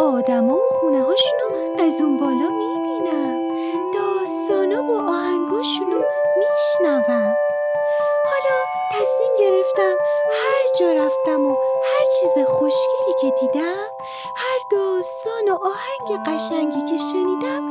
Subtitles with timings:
[0.00, 3.40] آدما و خونه هاشونو از اون بالا می‌بینم.
[3.94, 6.00] داستانا و آهنگاشونو
[6.38, 7.34] میشنوم.
[8.30, 8.56] حالا
[8.92, 9.96] تصمیم گرفتم
[10.32, 13.86] هر جا رفتم و هر چیز خوشگلی که دیدم
[14.36, 17.62] هر داستان و آهنگ قشنگی که شنیدم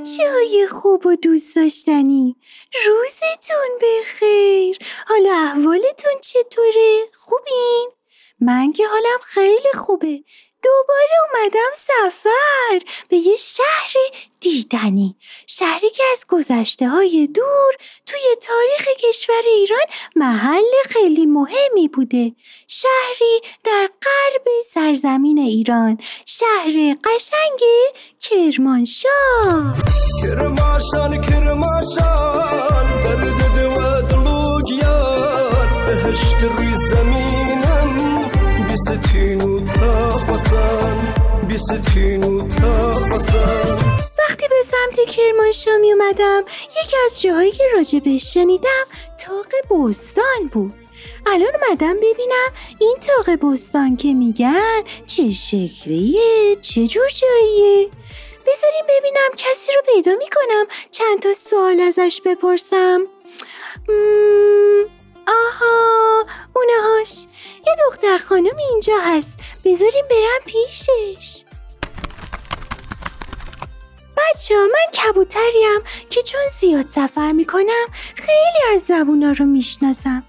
[0.00, 2.36] بچه های خوب و دوست داشتنی
[2.86, 7.88] روزتون بخیر حالا احوالتون چطوره؟ خوبین؟
[8.40, 10.24] من که حالم خیلی خوبه
[10.62, 13.94] دوباره اومدم سفر به یه شهر
[14.40, 15.16] دیدنی.
[15.46, 17.74] شهری که از گذشته های دور
[18.06, 19.84] توی تاریخ کشور ایران
[20.16, 22.32] محل خیلی مهمی بوده.
[22.68, 25.98] شهری در غرب سرزمین ایران.
[26.26, 27.60] شهر قشنگ
[28.20, 29.74] کرمانشاه.
[33.02, 36.69] دو دلوگیان بهشت
[44.18, 46.44] وقتی به سمت کرمانشاه می اومدم
[46.82, 48.86] یکی از جاهایی که راجبش شنیدم
[49.18, 50.74] تاق بستان بود.
[51.26, 57.90] الان اومدم ببینم این تاق بستان که میگن چه شکلیه چه جور جاییه.
[58.46, 63.06] بذاریم ببینم کسی رو پیدا می‌کنم چند تا سوال ازش بپرسم.
[65.30, 67.26] آها اونهاش
[67.66, 69.38] یه دختر خانم اینجا هست.
[69.64, 71.44] بذاریم برم پیشش.
[74.16, 75.80] بچه من کبوتریم
[76.10, 80.22] که چون زیاد سفر می‌کنم خیلی از زبونا رو می‌شناسم.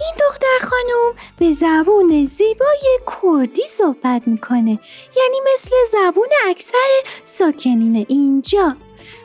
[0.00, 4.78] این دختر خانم به زبون زیبای کردی صحبت می‌کنه.
[5.16, 6.88] یعنی مثل زبون اکثر
[7.24, 8.76] ساکنین اینجا.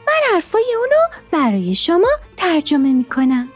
[0.07, 1.01] من حرفای اونو
[1.31, 3.51] برای شما ترجمه می‌کنم.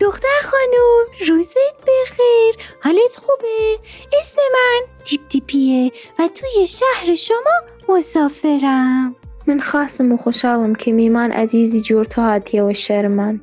[0.00, 3.78] دختر خانم روزت بخیر حالت خوبه؟
[4.20, 9.16] اسم من تیپ تیپیه و توی شهر شما مسافرم.
[9.46, 13.40] من خاصم و خوشحالم که میمان عزیزی جور تو هاتیه و شهر من.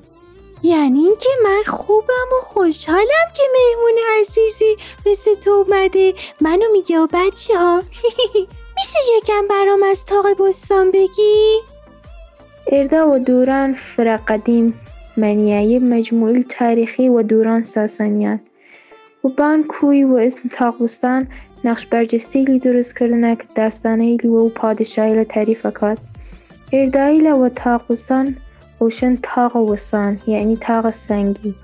[0.64, 6.14] یعنی اینکه من خوبم و خوشحالم که مهمون عزیزی مثل تو اومده.
[6.42, 7.84] منو میگه و بچه ها
[8.78, 11.60] میشه یکم برام از تاق بستان بگی؟
[12.68, 14.80] اردا و دوران فرق قدیم
[15.80, 18.40] مجموعه تاریخی و دوران ساسانیان
[19.24, 21.28] و بان کوی و اسم تاقوستان
[21.64, 25.98] نقش برجستهی درست کردنه که داستانه و پادشاهی تعریف کات
[26.74, 28.36] اردایل و تاقوستان
[28.80, 31.56] اوشن تاق وسان یعنی تاق سنگی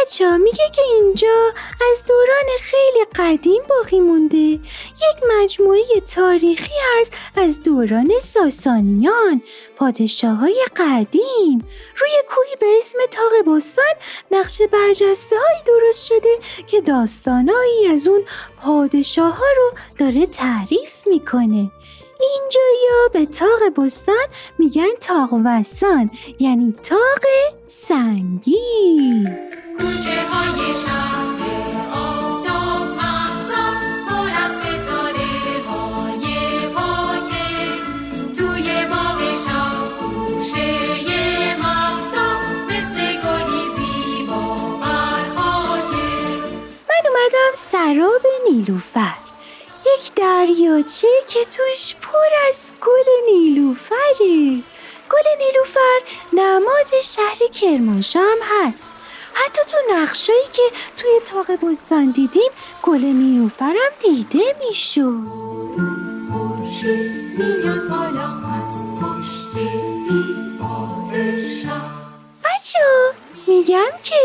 [0.00, 1.52] بچه ها میگه که اینجا
[1.92, 4.36] از دوران خیلی قدیم باقی مونده.
[4.36, 5.82] یک مجموعه
[6.14, 9.42] تاریخی هست از دوران ساسانیان
[9.76, 11.68] پادشاه های قدیم.
[11.96, 13.94] روی کوهی به اسم تاق بستان
[14.30, 18.24] نقش برجسته هایی درست شده که داستانهایی از اون
[18.60, 21.70] پادشاه ها رو داره تعریف می‌کنه.
[22.22, 24.26] اینجا یا به تاق بستان
[24.58, 27.24] میگن تاق وسان یعنی تاق
[27.66, 29.24] سنگی.
[29.78, 30.74] کوچه های
[47.80, 49.29] شراب نیلوفر.
[50.40, 54.62] دریاچه که توش پر از گل نیلوفره.
[55.10, 56.00] گل نیلوفر
[56.32, 58.92] نماد شهر کرمانشاه هم هست.
[59.34, 60.62] حتی تو نقشایی که
[60.96, 62.50] توی تاق بستان دیدیم
[62.82, 65.26] گل نیلوفر هم دیده می‌شد.
[72.44, 72.78] بچه
[73.46, 74.16] میگم که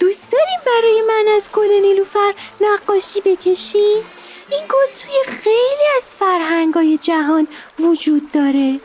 [0.00, 4.04] دوست داریم برای من از گل نیلوفر نقاشی بکشیم؟
[4.52, 7.48] این گل توی خیلی از فرهنگای جهان
[7.78, 8.80] وجود داره.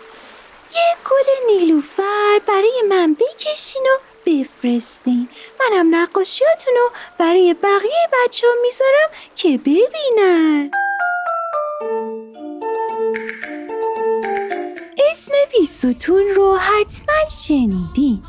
[0.75, 5.29] یه گل نیلوفر برای من بکشین و بفرستین.
[5.59, 10.71] منم نقاشیاتون رو برای بقیه بچه ها می‌ذارم که ببینن.
[15.11, 18.23] اسم بیستون رو حتما شنیدین.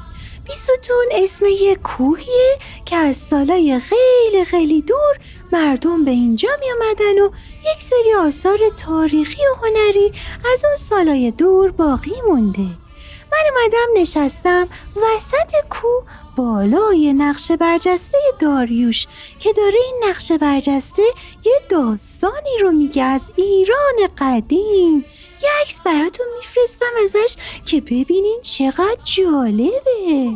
[0.47, 5.19] بیستون اسم یه کوهیه که از سالای خیلی خیلی دور
[5.53, 7.31] مردم به اینجا می آمدن و
[7.73, 10.13] یک سری آثار تاریخی و هنری
[10.53, 12.86] از اون سالای دور باقی مونده.
[13.33, 16.05] من اومدم نشستم وسط کوه
[16.37, 19.07] بالای نقش برجسته داریوش
[19.39, 21.03] که داره این نقش برجسته
[21.45, 25.05] یه داستانی رو میگه از ایران قدیم.
[25.43, 30.31] یه عکس براتون میفرستم ازش که ببینین چقدر جالبه.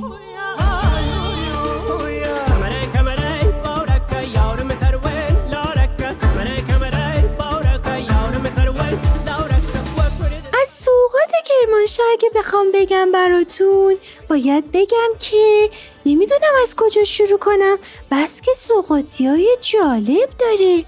[12.40, 13.96] بخوام بگم براتون.
[14.28, 15.70] باید بگم که
[16.06, 17.78] نمی‌دونم از کجا شروع کنم.
[18.10, 20.84] بس که سوقاتی های جالب داره.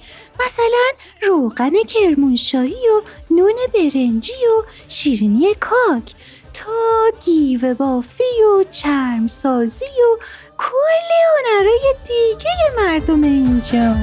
[0.47, 0.89] مثلا
[1.23, 6.15] روغن کرمانشاهی و نون برنجی و شیرینی کاک.
[6.55, 10.23] تا گیوه بافی و چرم سازی و
[10.59, 13.95] کلی هنرهای دیگه مردم اینجا.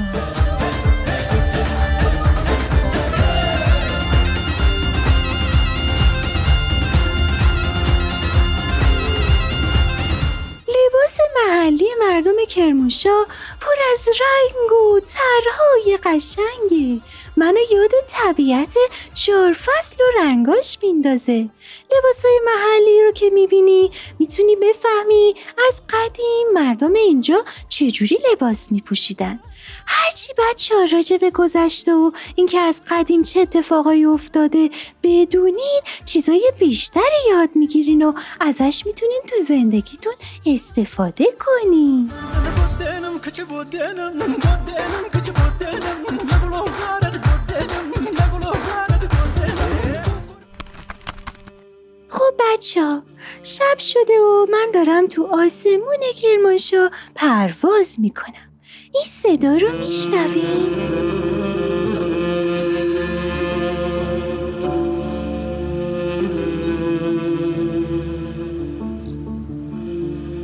[12.20, 13.28] مردم کرمانشاه
[13.62, 17.02] پر از رنگ و طرحهای قشنگه.
[17.38, 18.78] منو یاد طبیعت
[19.14, 21.50] چهار فصل و رنگاش میندازه.
[21.92, 25.34] لباسای محلی رو که می‌بینی می‌تونی بفهمی
[25.68, 29.40] از قدیم مردم اینجا چجوری لباس میپوشیدن.
[29.86, 34.70] هرچی بچه ها راجع به گذشته و اینکه از قدیم چه اتفاقایی افتاده
[35.04, 40.14] بدونین چیزای بیشتری یاد می‌گیرین و ازش می‌تونین تو زندگیتون
[40.46, 42.12] استفاده کنین.
[52.10, 53.04] خب بچه ها
[53.44, 58.49] شب شده و من دارم تو آسمون کرمانشاه پرواز می‌کنم.
[58.94, 60.90] این صدا رو میشنویم.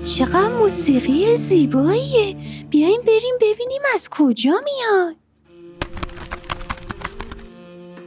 [0.03, 2.35] چقدر موسیقی زیباییه.
[2.69, 5.15] بیاین بریم ببینیم از کجا میاد.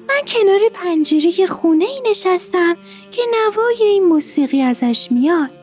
[0.08, 2.76] من کنار پنجره خونه ای نشستم
[3.10, 5.57] که نوای این موسیقی ازش میاد.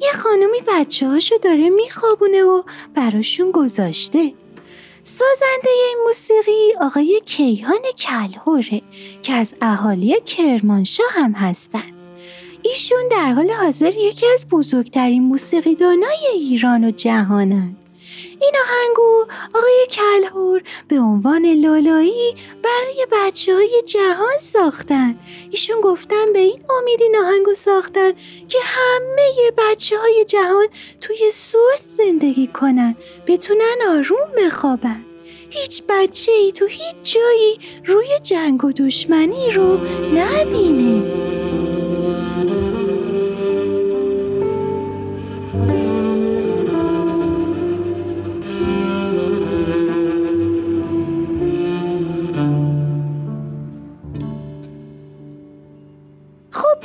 [0.00, 2.62] یه خانمی بچه هاشو داره میخوابونه و
[2.94, 4.34] براشون گذاشته.
[5.04, 8.82] سازنده این موسیقی آقای کیهان کلهوره
[9.22, 11.92] که از اهالی کرمانشاه هم هستن.
[12.62, 17.76] ایشون در حال حاضر یکی از بزرگترین موسیقیدانای ایران و جهانند
[18.40, 25.18] این آهنگو آقای کلهور به عنوان لالایی برای بچه های جهان ساختن.
[25.50, 28.12] ایشون گفتن به این امید این آهنگو ساختن
[28.48, 30.66] که همه بچه های جهان
[31.00, 35.04] توی صلح زندگی کنن بتونن آروم بخوابن.
[35.50, 39.78] هیچ بچه ای تو هیچ جایی روی جنگ و دشمنی رو
[40.14, 41.29] نبینه.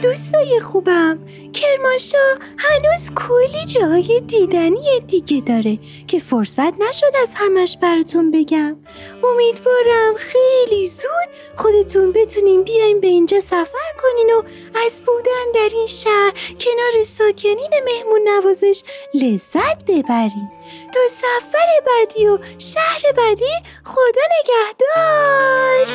[0.01, 1.19] دوستای خوبم.
[1.53, 8.77] کرمانشاه هنوز کلی جای دیدنی دیگه داره که فرصت نشد از همش براتون بگم.
[9.23, 14.43] امیدوارم خیلی زود خودتون بتونین بیاین به اینجا سفر کنین و
[14.85, 18.83] از بودن در این شهر کنار ساکنین مهمون نوازش
[19.13, 20.49] لذت ببرین.
[20.93, 23.51] تا سفر بعدی و شهر بعدی
[23.83, 25.85] خدا نگهدار!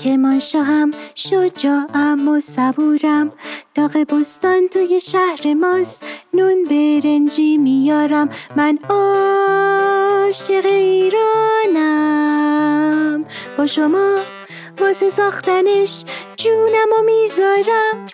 [0.00, 3.32] کرمانشاهم شجاعم و صبورم.
[3.74, 6.04] داغ بستان توی شهر ماست
[6.34, 8.28] نون برنجی میارم.
[8.56, 12.04] من عاشق ایرانم.
[13.58, 14.16] با شما
[14.80, 16.04] واسه ساختنش
[16.36, 18.06] جونم و می‌ذارم.